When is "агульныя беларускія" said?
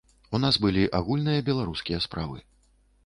0.99-1.99